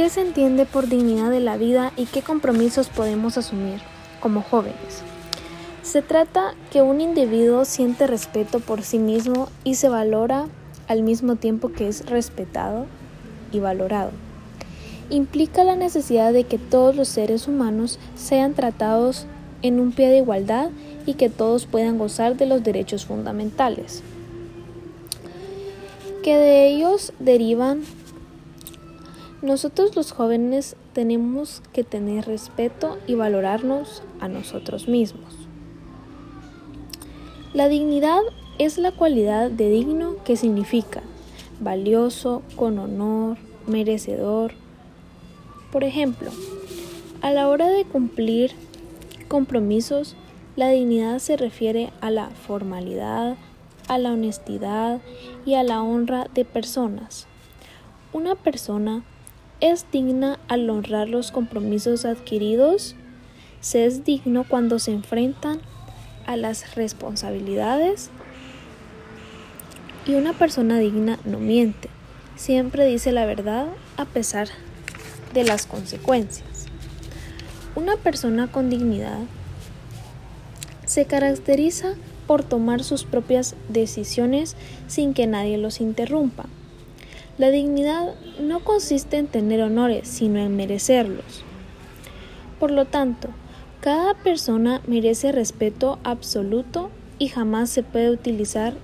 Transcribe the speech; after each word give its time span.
¿Qué 0.00 0.08
se 0.08 0.22
entiende 0.22 0.64
por 0.64 0.88
dignidad 0.88 1.28
de 1.28 1.40
la 1.40 1.58
vida 1.58 1.92
y 1.94 2.06
qué 2.06 2.22
compromisos 2.22 2.88
podemos 2.88 3.36
asumir 3.36 3.82
como 4.20 4.40
jóvenes? 4.40 5.02
Se 5.82 6.00
trata 6.00 6.54
que 6.72 6.80
un 6.80 7.02
individuo 7.02 7.66
siente 7.66 8.06
respeto 8.06 8.60
por 8.60 8.80
sí 8.80 8.98
mismo 8.98 9.50
y 9.62 9.74
se 9.74 9.90
valora 9.90 10.46
al 10.88 11.02
mismo 11.02 11.36
tiempo 11.36 11.70
que 11.70 11.86
es 11.86 12.06
respetado 12.06 12.86
y 13.52 13.58
valorado. 13.60 14.12
Implica 15.10 15.64
la 15.64 15.76
necesidad 15.76 16.32
de 16.32 16.44
que 16.44 16.56
todos 16.56 16.96
los 16.96 17.08
seres 17.08 17.46
humanos 17.46 17.98
sean 18.16 18.54
tratados 18.54 19.26
en 19.60 19.78
un 19.78 19.92
pie 19.92 20.08
de 20.08 20.16
igualdad 20.16 20.70
y 21.04 21.12
que 21.12 21.28
todos 21.28 21.66
puedan 21.66 21.98
gozar 21.98 22.38
de 22.38 22.46
los 22.46 22.64
derechos 22.64 23.04
fundamentales, 23.04 24.02
que 26.22 26.36
de 26.38 26.68
ellos 26.68 27.12
derivan 27.18 27.82
nosotros 29.42 29.96
los 29.96 30.12
jóvenes 30.12 30.76
tenemos 30.92 31.62
que 31.72 31.84
tener 31.84 32.26
respeto 32.26 32.98
y 33.06 33.14
valorarnos 33.14 34.02
a 34.20 34.28
nosotros 34.28 34.88
mismos. 34.88 35.34
La 37.54 37.68
dignidad 37.68 38.20
es 38.58 38.78
la 38.78 38.92
cualidad 38.92 39.50
de 39.50 39.70
digno 39.70 40.16
que 40.24 40.36
significa 40.36 41.02
valioso, 41.60 42.42
con 42.56 42.78
honor, 42.78 43.38
merecedor. 43.66 44.52
Por 45.70 45.84
ejemplo, 45.84 46.30
a 47.22 47.30
la 47.30 47.48
hora 47.48 47.68
de 47.68 47.84
cumplir 47.84 48.52
compromisos, 49.28 50.16
la 50.56 50.68
dignidad 50.70 51.18
se 51.18 51.36
refiere 51.36 51.92
a 52.00 52.10
la 52.10 52.30
formalidad, 52.30 53.36
a 53.88 53.98
la 53.98 54.12
honestidad 54.12 55.00
y 55.46 55.54
a 55.54 55.62
la 55.62 55.82
honra 55.82 56.26
de 56.34 56.44
personas. 56.44 57.26
Una 58.12 58.34
persona 58.34 59.04
es 59.60 59.86
digna 59.92 60.38
al 60.48 60.68
honrar 60.70 61.08
los 61.08 61.30
compromisos 61.32 62.04
adquiridos, 62.04 62.96
se 63.60 63.84
es 63.84 64.04
digno 64.04 64.44
cuando 64.44 64.78
se 64.78 64.92
enfrentan 64.92 65.60
a 66.26 66.36
las 66.36 66.74
responsabilidades 66.74 68.10
y 70.06 70.14
una 70.14 70.32
persona 70.32 70.78
digna 70.78 71.18
no 71.24 71.38
miente, 71.38 71.90
siempre 72.36 72.86
dice 72.86 73.12
la 73.12 73.26
verdad 73.26 73.66
a 73.96 74.04
pesar 74.06 74.48
de 75.34 75.44
las 75.44 75.66
consecuencias. 75.66 76.66
Una 77.76 77.96
persona 77.96 78.50
con 78.50 78.70
dignidad 78.70 79.20
se 80.86 81.04
caracteriza 81.04 81.94
por 82.26 82.42
tomar 82.42 82.82
sus 82.82 83.04
propias 83.04 83.54
decisiones 83.68 84.56
sin 84.88 85.14
que 85.14 85.26
nadie 85.26 85.58
los 85.58 85.80
interrumpa. 85.80 86.46
La 87.40 87.50
dignidad 87.50 88.16
no 88.38 88.60
consiste 88.60 89.16
en 89.16 89.26
tener 89.26 89.62
honores, 89.62 90.06
sino 90.06 90.40
en 90.40 90.56
merecerlos. 90.56 91.42
Por 92.58 92.70
lo 92.70 92.84
tanto, 92.84 93.30
cada 93.80 94.12
persona 94.12 94.82
merece 94.86 95.32
respeto 95.32 95.98
absoluto 96.04 96.90
y 97.18 97.28
jamás 97.28 97.70
se 97.70 97.82
puede 97.82 98.10
utilizar 98.10 98.74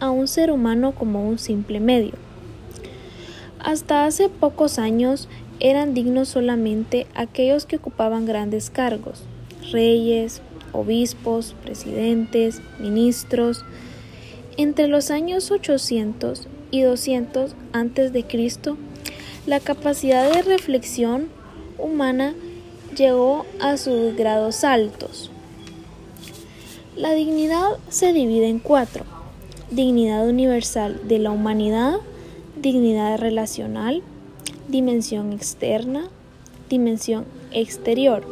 a 0.00 0.10
un 0.10 0.28
ser 0.28 0.50
humano 0.50 0.92
como 0.92 1.26
un 1.26 1.38
simple 1.38 1.80
medio. 1.80 2.12
Hasta 3.58 4.04
hace 4.04 4.28
pocos 4.28 4.78
años 4.78 5.26
eran 5.58 5.94
dignos 5.94 6.28
solamente 6.28 7.06
aquellos 7.14 7.64
que 7.64 7.76
ocupaban 7.76 8.26
grandes 8.26 8.68
cargos, 8.68 9.22
reyes, 9.72 10.42
obispos, 10.72 11.54
presidentes, 11.64 12.60
ministros. 12.78 13.64
Entre 14.58 14.88
los 14.88 15.10
años 15.10 15.50
800 15.50 16.48
y 16.74 16.82
200 16.82 17.54
antes 17.72 18.12
de 18.12 18.24
Cristo, 18.24 18.76
la 19.46 19.60
capacidad 19.60 20.28
de 20.28 20.42
reflexión 20.42 21.28
humana 21.78 22.34
llegó 22.96 23.46
a 23.60 23.76
sus 23.76 24.16
grados 24.16 24.64
altos. 24.64 25.30
La 26.96 27.12
dignidad 27.12 27.78
se 27.90 28.12
divide 28.12 28.48
en 28.48 28.58
cuatro. 28.58 29.04
Dignidad 29.70 30.28
universal 30.28 31.00
de 31.04 31.20
la 31.20 31.30
humanidad, 31.30 31.98
dignidad 32.60 33.18
relacional, 33.18 34.02
dimensión 34.66 35.32
externa, 35.32 36.08
dimensión 36.68 37.24
exterior. 37.52 38.26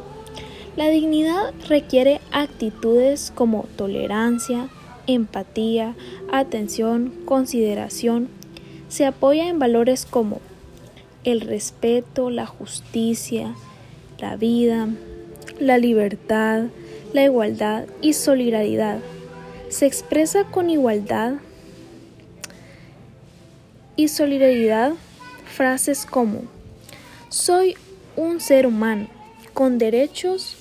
La 0.74 0.88
dignidad 0.88 1.54
requiere 1.68 2.20
actitudes 2.32 3.32
como 3.36 3.66
tolerancia, 3.76 4.68
empatía, 5.06 5.94
atención, 6.30 7.12
consideración. 7.24 8.28
Se 8.92 9.06
apoya 9.06 9.48
en 9.48 9.58
valores 9.58 10.04
como 10.04 10.42
el 11.24 11.40
respeto, 11.40 12.28
la 12.28 12.44
justicia, 12.44 13.54
la 14.18 14.36
vida, 14.36 14.86
la 15.58 15.78
libertad, 15.78 16.64
la 17.14 17.24
igualdad 17.24 17.86
y 18.02 18.12
solidaridad. 18.12 18.98
Se 19.70 19.86
expresa 19.86 20.44
con 20.44 20.68
igualdad 20.68 21.36
y 23.96 24.08
solidaridad 24.08 24.92
frases 25.46 26.04
como 26.04 26.42
soy 27.30 27.78
un 28.14 28.40
ser 28.40 28.66
humano 28.66 29.08
con 29.54 29.78
derechos 29.78 30.58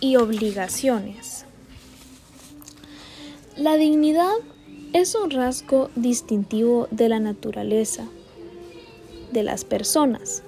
y 0.00 0.16
obligaciones. 0.16 1.44
La 3.56 3.76
dignidad 3.76 4.32
es 4.94 5.16
un 5.16 5.30
rasgo 5.30 5.90
distintivo 5.96 6.86
de 6.92 7.08
la 7.08 7.18
naturaleza, 7.18 8.06
de 9.32 9.42
las 9.42 9.64
personas. 9.64 10.44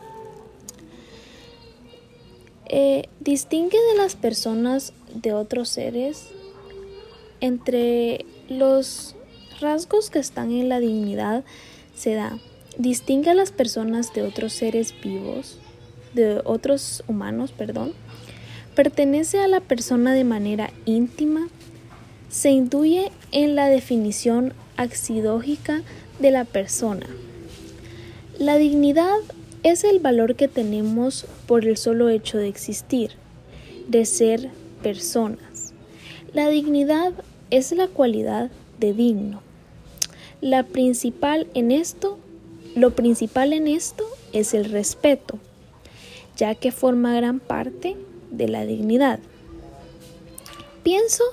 Eh, 2.69 3.09
distingue 3.19 3.77
de 3.93 3.99
las 3.99 4.15
personas 4.15 4.93
de 5.15 5.33
otros 5.35 5.69
seres 5.69 6.29
entre 7.41 8.25
los 8.49 9.17
rasgos 9.61 10.11
que 10.11 10.21
están 10.21 10.53
en 10.53 10.69
la 10.69 10.81
dignidad 10.81 11.45
se 11.95 12.15
da 12.15 12.39
distingue 12.77 13.31
a 13.31 13.35
las 13.35 13.53
personas 13.53 14.13
de 14.15 14.23
otros 14.23 14.53
seres 14.53 14.95
vivos 15.01 15.59
de 16.13 16.41
otros 16.45 17.05
humanos 17.07 17.53
perdón 17.53 17.93
pertenece 18.75 19.39
a 19.39 19.49
la 19.49 19.61
persona 19.61 20.13
de 20.13 20.25
manera 20.25 20.71
íntima 20.85 21.49
se 22.29 22.51
induye 22.51 23.11
en 23.33 23.55
la 23.55 23.67
definición 23.67 24.53
axidógica 24.77 25.83
de 26.19 26.31
la 26.31 26.45
persona 26.45 27.07
la 28.39 28.59
dignidad 28.59 29.21
es 29.63 29.83
el 29.83 29.99
valor 29.99 30.37
que 30.37 30.47
tenemos 30.47 31.25
por 31.47 31.65
el 31.65 31.79
solo 31.79 32.11
hecho 32.11 32.37
de 32.37 32.49
existir, 32.49 33.13
de 33.89 34.05
ser 34.05 34.51
personas. 34.83 35.73
La 36.35 36.49
dignidad 36.49 37.15
es 37.51 37.73
la 37.73 37.89
cualidad 37.89 38.51
de 38.79 38.93
digno. 38.93 39.41
La 40.43 40.65
principal 40.65 41.47
en 41.55 41.73
esto, 41.73 42.19
lo 42.75 42.95
principal 42.95 43.55
en 43.55 43.69
esto 43.69 44.05
es 44.35 44.53
el 44.53 44.67
respeto, 44.67 45.39
ya 46.37 46.55
que 46.55 46.73
forma 46.73 47.17
gran 47.17 47.41
parte 47.41 47.97
de 48.31 48.49
la 48.49 48.67
dignidad. 48.67 49.19
Pienso 50.83 51.25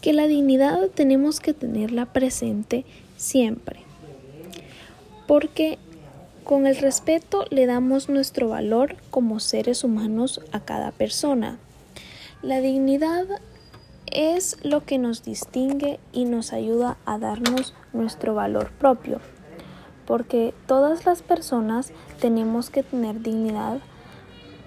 que 0.00 0.12
la 0.12 0.26
dignidad 0.26 0.88
tenemos 0.88 1.40
que 1.40 1.54
tenerla 1.54 2.06
presente 2.06 2.84
siempre, 3.16 3.80
porque 5.26 5.78
con 6.44 6.66
el 6.66 6.76
respeto 6.76 7.44
le 7.50 7.66
damos 7.66 8.08
nuestro 8.08 8.48
valor 8.48 8.96
como 9.10 9.40
seres 9.40 9.84
humanos 9.84 10.40
a 10.52 10.60
cada 10.60 10.90
persona. 10.90 11.58
La 12.42 12.60
dignidad 12.60 13.26
es 14.10 14.56
lo 14.64 14.84
que 14.84 14.98
nos 14.98 15.22
distingue 15.22 16.00
y 16.12 16.24
nos 16.24 16.52
ayuda 16.52 16.96
a 17.04 17.18
darnos 17.18 17.74
nuestro 17.92 18.34
valor 18.34 18.72
propio, 18.72 19.20
porque 20.06 20.54
todas 20.66 21.04
las 21.04 21.22
personas 21.22 21.92
tenemos 22.20 22.70
que 22.70 22.82
tener 22.82 23.20
dignidad 23.20 23.78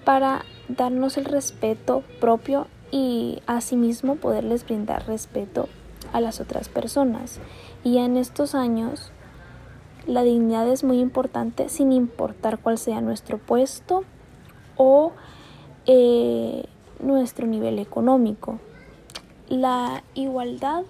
para 0.04 0.44
darnos 0.68 1.18
el 1.18 1.24
respeto 1.24 2.04
propio 2.20 2.68
y 2.94 3.42
asimismo 3.48 4.14
poderles 4.14 4.64
brindar 4.64 5.04
respeto 5.08 5.68
a 6.12 6.20
las 6.20 6.38
otras 6.40 6.68
personas. 6.68 7.40
Y 7.82 7.98
en 7.98 8.16
estos 8.16 8.54
años 8.54 9.10
la 10.06 10.22
dignidad 10.22 10.68
es 10.68 10.84
muy 10.84 11.00
importante 11.00 11.68
sin 11.68 11.90
importar 11.90 12.60
cuál 12.60 12.78
sea 12.78 13.00
nuestro 13.00 13.38
puesto 13.38 14.04
o 14.76 15.10
eh, 15.86 16.66
nuestro 17.00 17.48
nivel 17.48 17.80
económico. 17.80 18.60
La 19.48 20.04
igualdad 20.14 20.84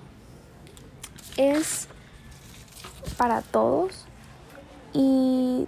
es 1.38 1.88
para 3.16 3.40
todos 3.40 4.04
y 4.92 5.66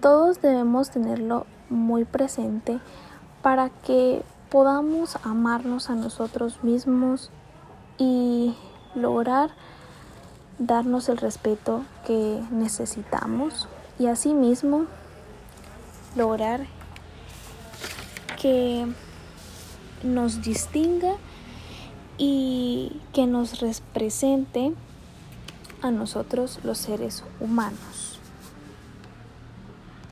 todos 0.00 0.40
debemos 0.40 0.88
tenerlo 0.88 1.44
muy 1.68 2.06
presente 2.06 2.78
para 3.42 3.68
que 3.68 4.22
podamos 4.50 5.16
amarnos 5.24 5.90
a 5.90 5.94
nosotros 5.94 6.62
mismos 6.62 7.30
y 7.98 8.54
lograr 8.94 9.50
darnos 10.58 11.08
el 11.08 11.18
respeto 11.18 11.82
que 12.06 12.40
necesitamos 12.50 13.68
y 13.98 14.06
asimismo 14.06 14.86
lograr 16.16 16.66
que 18.40 18.86
nos 20.02 20.42
distinga 20.42 21.14
y 22.18 23.00
que 23.12 23.26
nos 23.26 23.60
represente 23.60 24.72
a 25.82 25.90
nosotros 25.90 26.60
los 26.62 26.78
seres 26.78 27.22
humanos. 27.40 28.15